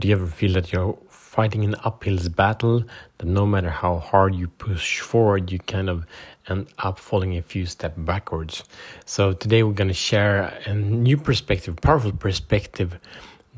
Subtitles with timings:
[0.00, 2.84] Do you ever feel that you're fighting an uphill battle,
[3.18, 6.06] that no matter how hard you push forward, you kind of
[6.48, 8.62] end up falling a few steps backwards?
[9.06, 12.96] So today we're going to share a new perspective, powerful perspective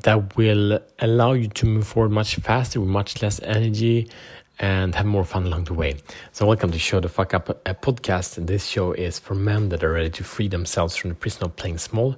[0.01, 4.09] that will allow you to move forward much faster with much less energy
[4.57, 5.97] and have more fun along the way.
[6.31, 8.47] So, welcome to Show the Fuck Up a podcast.
[8.47, 11.55] This show is for men that are ready to free themselves from the prison of
[11.55, 12.15] playing small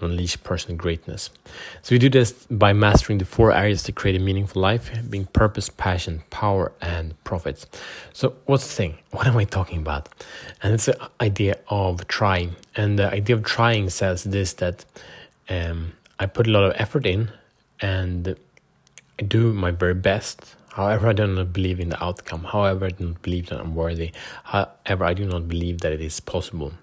[0.00, 1.30] unleash personal greatness.
[1.82, 5.26] So, we do this by mastering the four areas to create a meaningful life being
[5.26, 7.66] purpose, passion, power, and profits.
[8.12, 8.98] So, what's the thing?
[9.10, 10.08] What am I talking about?
[10.62, 12.56] And it's the idea of trying.
[12.74, 14.84] And the idea of trying says this that
[15.48, 17.30] um, I put a lot of effort in
[17.80, 18.36] and
[19.18, 22.44] I do my very best However, I do not believe in the outcome.
[22.44, 24.12] However, I do not believe that I'm worthy.
[24.44, 26.74] However, I do not believe that it is possible.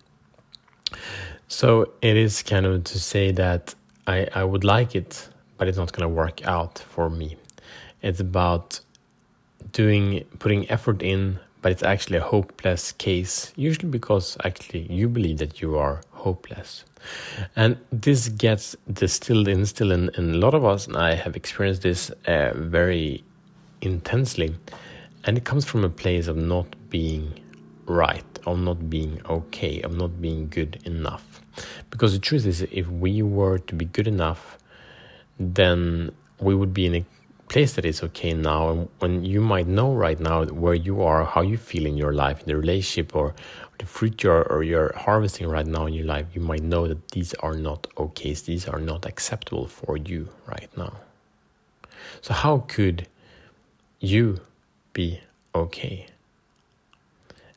[1.53, 3.75] So it is kind of to say that
[4.07, 7.37] I, I would like it, but it's not going to work out for me.
[8.01, 8.79] It's about
[9.71, 13.53] doing putting effort in, but it's actually a hopeless case.
[13.55, 16.85] Usually because actually you believe that you are hopeless.
[17.55, 21.35] And this gets distilled in still in, in a lot of us, and I have
[21.35, 23.23] experienced this uh, very
[23.81, 24.55] intensely.
[25.25, 27.39] And it comes from a place of not being
[27.85, 31.41] right, of not being okay, of not being good enough.
[31.89, 34.57] Because the truth is, if we were to be good enough,
[35.39, 37.05] then we would be in a
[37.47, 38.69] place that is okay now.
[38.69, 42.13] And when you might know right now where you are, how you feel in your
[42.13, 43.35] life, in the relationship, or
[43.79, 47.09] the fruit you're or you're harvesting right now in your life, you might know that
[47.11, 48.33] these are not okay.
[48.33, 50.93] These are not acceptable for you right now.
[52.21, 53.07] So how could
[53.99, 54.41] you
[54.93, 55.21] be
[55.55, 56.07] okay.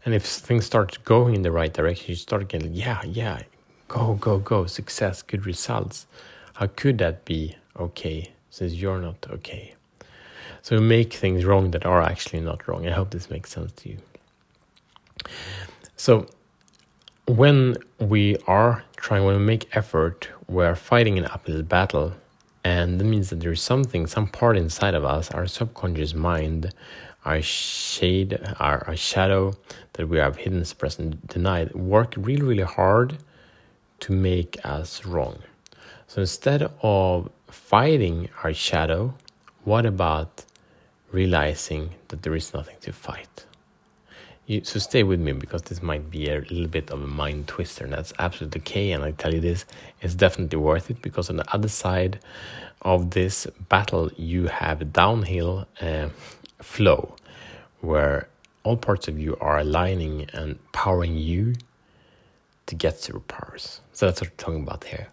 [0.06, 3.42] And if things start going in the right direction, you start getting, yeah, yeah,
[3.88, 6.06] go, go, go, success, good results.
[6.54, 9.74] How could that be okay since you're not okay?
[10.62, 12.86] So make things wrong that are actually not wrong.
[12.86, 13.98] I hope this makes sense to you.
[15.96, 16.28] So
[17.26, 22.12] when we are trying, when we make effort, we're fighting an uphill battle
[22.66, 26.74] and that means that there's something, some part inside of us, our subconscious mind,
[27.24, 29.54] our shade, our, our shadow
[29.96, 33.18] that we have hidden, suppressed, and denied, work really, really hard
[34.00, 35.38] to make us wrong.
[36.06, 39.14] So instead of fighting our shadow,
[39.64, 40.44] what about
[41.10, 43.46] realizing that there is nothing to fight?
[44.46, 47.48] You, so stay with me because this might be a little bit of a mind
[47.48, 48.92] twister, and that's absolutely okay.
[48.92, 49.64] And I tell you this,
[50.02, 52.20] it's definitely worth it because on the other side
[52.82, 56.10] of this battle, you have a downhill uh,
[56.60, 57.16] flow
[57.80, 58.28] where
[58.66, 61.54] all parts of you are aligning and powering you
[62.66, 63.80] to get superpowers.
[63.92, 65.08] So that's what we're talking about here.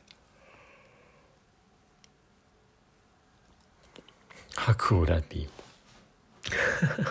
[4.55, 5.47] How cool would that be?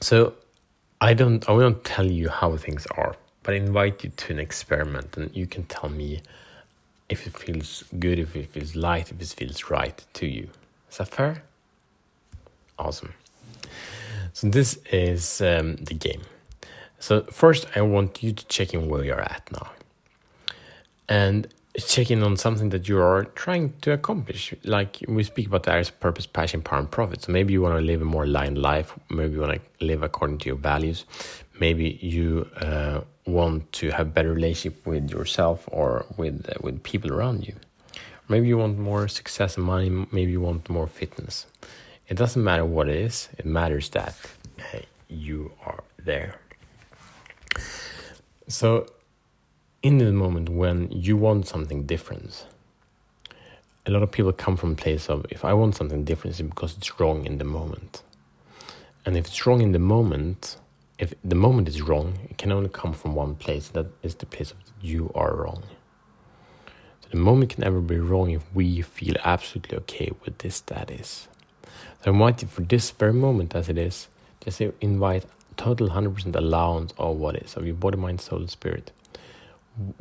[0.00, 0.34] So
[1.00, 4.38] I don't I won't tell you how things are, but I invite you to an
[4.38, 6.22] experiment and you can tell me
[7.08, 10.48] if it feels good, if it feels light, if it feels right to you.
[10.90, 11.42] Is that fair?
[12.78, 13.14] Awesome.
[14.32, 16.22] So this is um, the game.
[17.00, 19.70] So first I want you to check in where you're at now.
[21.08, 21.48] And
[21.86, 24.54] checking on something that you are trying to accomplish.
[24.64, 27.22] Like we speak about the areas purpose, passion, power, and profit.
[27.22, 28.98] So maybe you want to live a more aligned life.
[29.10, 31.04] Maybe you want to live according to your values.
[31.60, 37.12] Maybe you uh, want to have better relationship with yourself or with uh, with people
[37.12, 37.54] around you.
[38.28, 39.88] Maybe you want more success and money.
[40.12, 41.46] Maybe you want more fitness.
[42.08, 43.28] It doesn't matter what it is.
[43.36, 44.16] It matters that
[45.08, 46.40] you are there.
[48.48, 48.86] So
[49.82, 52.46] in the moment when you want something different,
[53.84, 56.48] a lot of people come from a place of if I want something different, it's
[56.48, 58.02] because it's wrong in the moment.
[59.04, 60.56] And if it's wrong in the moment,
[60.98, 63.68] if the moment is wrong, it can only come from one place.
[63.68, 65.62] That is the place of you are wrong.
[67.02, 70.90] So the moment can never be wrong if we feel absolutely okay with this that
[70.90, 71.28] is.
[72.02, 74.08] So I invite you for this very moment as it is,
[74.40, 75.24] just invite
[75.56, 78.92] total 100% allowance of what is, of your body, mind, soul, spirit.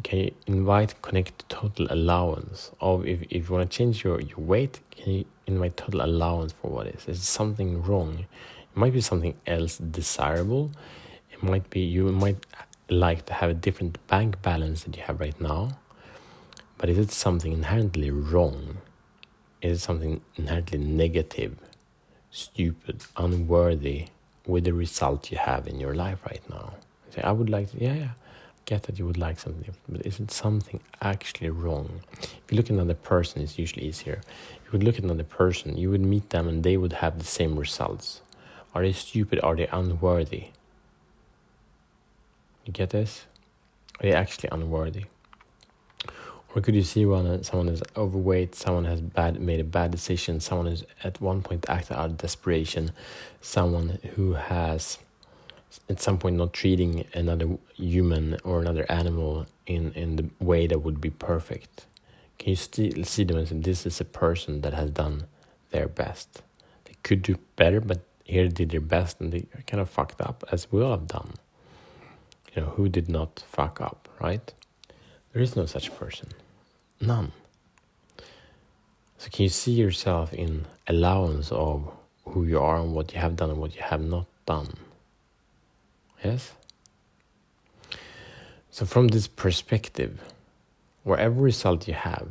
[0.04, 4.40] Can you invite connect total allowance of if, if you want to change your, your
[4.40, 7.08] weight can you invite total allowance for what is?
[7.08, 8.20] Is something wrong?
[8.20, 10.72] It might be something else desirable.
[11.32, 12.44] It might be you might
[12.90, 15.78] like to have a different bank balance that you have right now
[16.78, 18.78] but is it something inherently wrong?
[19.62, 21.58] Is it something inherently negative
[22.32, 24.08] stupid unworthy
[24.46, 26.74] with the result you have in your life right now
[27.12, 28.12] say i would like to, yeah yeah
[28.68, 32.02] get that you would like something but isn't something actually wrong?
[32.22, 34.22] If you look at another person, it's usually easier.
[34.66, 37.26] You would look at another person, you would meet them and they would have the
[37.26, 38.22] same results.
[38.76, 39.40] Are they stupid?
[39.42, 40.50] Are they unworthy?
[42.66, 43.26] You get this?
[44.00, 45.06] Are they actually unworthy?
[46.56, 50.40] Or could you see one someone is overweight, someone has bad made a bad decision,
[50.40, 52.92] someone is at one point acted out of desperation,
[53.42, 54.98] someone who has
[55.90, 60.80] at some point not treating another human or another animal in, in the way that
[60.80, 61.86] would be perfect.
[62.40, 65.26] Can you still see them as this is a person that has done
[65.72, 66.42] their best?
[66.86, 70.22] They could do better, but here they did their best and they kind of fucked
[70.22, 71.34] up, as we all have done.
[72.56, 74.54] You know, who did not fuck up, right?
[75.38, 76.30] There is no such person.
[77.00, 77.32] None.
[79.20, 81.92] So can you see yourself in allowance of
[82.26, 84.74] who you are and what you have done and what you have not done?
[86.24, 86.54] Yes?
[88.72, 90.24] So, from this perspective,
[91.04, 92.30] whatever result you have,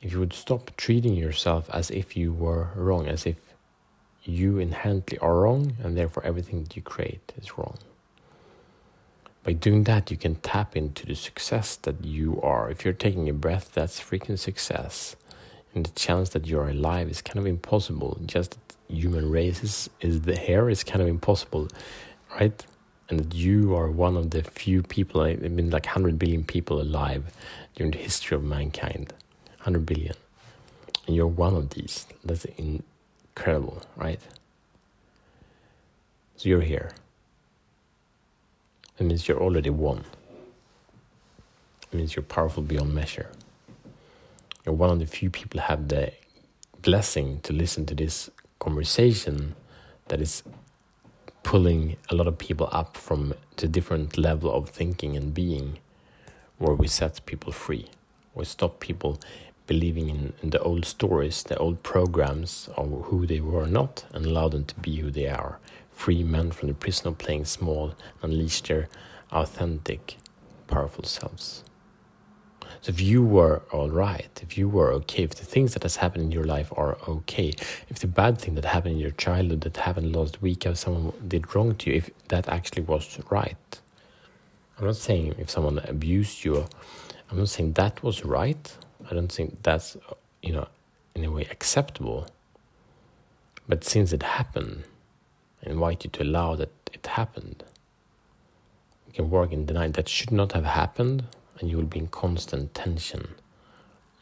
[0.00, 3.36] if you would stop treating yourself as if you were wrong, as if
[4.24, 7.78] you inherently are wrong, and therefore everything that you create is wrong.
[9.44, 12.70] By doing that, you can tap into the success that you are.
[12.70, 15.16] If you're taking a breath, that's freaking success.
[15.74, 18.20] And the chance that you're alive is kind of impossible.
[18.24, 18.56] Just
[18.88, 21.68] human race is, is the hair is kind of impossible,
[22.38, 22.64] right?
[23.12, 26.80] and that you are one of the few people, I mean, like 100 billion people
[26.80, 27.24] alive
[27.74, 29.12] during the history of mankind.
[29.58, 30.14] 100 billion.
[31.06, 32.06] And you're one of these.
[32.24, 34.18] That's incredible, right?
[36.36, 36.92] So you're here.
[39.02, 40.04] That means you're already one.
[41.90, 43.32] It means you're powerful beyond measure.
[44.64, 46.12] You're one of the few people have the
[46.82, 49.56] blessing to listen to this conversation
[50.06, 50.44] that is
[51.42, 55.78] pulling a lot of people up from the different level of thinking and being
[56.58, 57.86] where we set people free
[58.36, 59.18] we stop people
[59.66, 64.24] believing in, in, the old stories the old programs of who they were not and
[64.24, 65.58] allow them to be who they are
[65.92, 68.88] free men from the prison of playing small and unleash their
[69.30, 70.16] authentic
[70.66, 71.64] powerful selves
[72.82, 75.96] so if you were all right, if you were okay, if the things that has
[75.96, 77.52] happened in your life are okay,
[77.88, 81.12] if the bad thing that happened in your childhood that happened last week, if someone
[81.28, 83.80] did wrong to you, if that actually was right.
[84.76, 86.66] I'm not saying if someone abused you,
[87.30, 88.76] I'm not saying that was right.
[89.08, 89.96] I don't think that's
[90.42, 90.66] you know
[91.14, 92.26] in a way acceptable.
[93.68, 94.82] But since it happened,
[95.64, 97.64] I invite you to allow that it happened.
[99.06, 101.24] You can work in denying that should not have happened
[101.58, 103.34] and you will be in constant tension,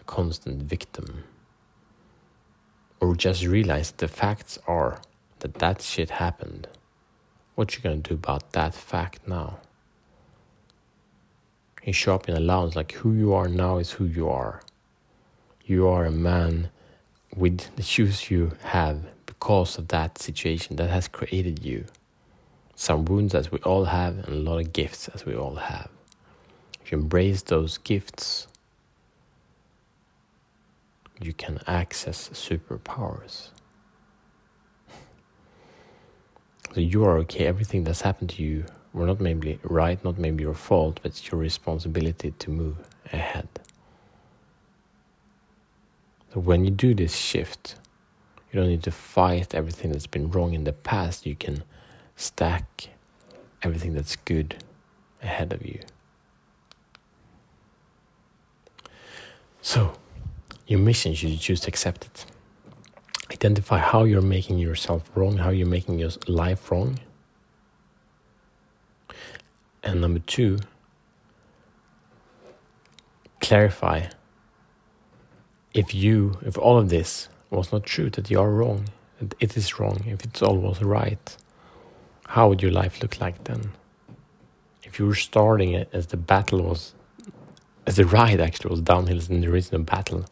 [0.00, 1.24] a constant victim.
[3.00, 5.00] Or just realize the facts are
[5.38, 6.68] that that shit happened.
[7.54, 9.60] What you gonna do about that fact now?
[11.82, 14.60] You show up in allowance like who you are now is who you are.
[15.64, 16.70] You are a man
[17.34, 19.02] with the shoes you have
[19.40, 21.86] because of that situation that has created you.
[22.76, 25.90] Some wounds as we all have, and a lot of gifts as we all have
[26.84, 28.48] If you embrace those gifts,
[31.20, 33.50] you can access superpowers.
[36.74, 37.46] So you are okay.
[37.46, 38.64] Everything that's happened to you
[38.94, 42.76] were not maybe right, not maybe your fault, but it's your responsibility to move
[43.12, 43.48] ahead.
[46.34, 47.76] So when you do this shift,
[48.50, 51.24] you don't need to fight everything that's been wrong in the past.
[51.24, 51.62] You can
[52.16, 52.88] stack
[53.62, 54.64] everything that's good
[55.22, 55.80] ahead of you.
[59.62, 59.92] So,
[60.66, 62.26] your mission, you choose to accept it.
[63.30, 66.98] Identify how you're making yourself wrong, how you're making your life wrong.
[69.82, 70.58] And number two,
[73.40, 74.06] clarify
[75.72, 78.86] if you, if all of this was not true, that you are wrong,
[79.20, 81.36] that it is wrong, if it's all was right,
[82.26, 83.72] how would your life look like then?
[84.82, 86.94] If you were starting it as the battle was
[87.86, 90.24] as the ride actually was downhill in the original battle,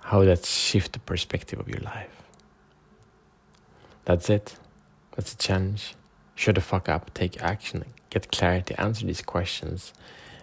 [0.00, 2.22] how would that shift the perspective of your life.
[4.04, 4.56] That's it.
[5.16, 5.94] That's a challenge.
[6.34, 9.92] Shut the fuck up, take action, get clarity, answer these questions,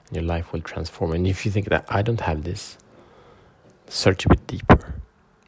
[0.07, 1.13] and your life will transform.
[1.13, 2.77] And if you think that I don't have this,
[3.87, 4.94] search a bit deeper.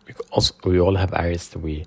[0.08, 1.86] We, also, we all have areas that we